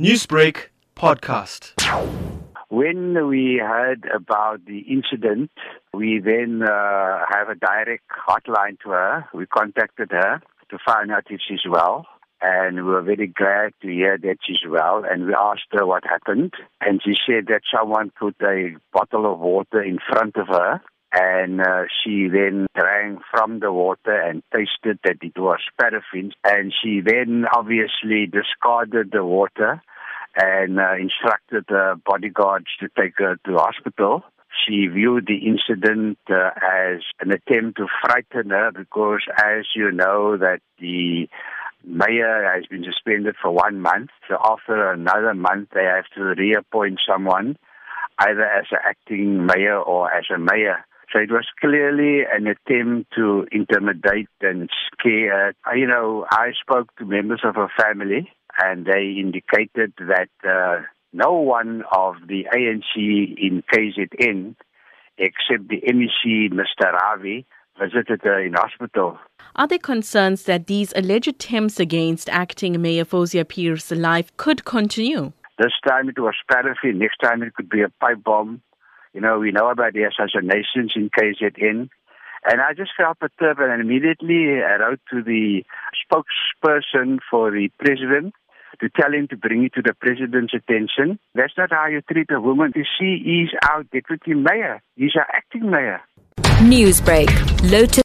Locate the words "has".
42.54-42.66